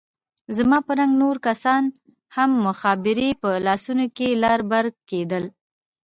[0.57, 1.83] زما په رنګ نور کسان
[2.35, 5.43] هم مخابرې په لاسو کښې لر بر کېدل.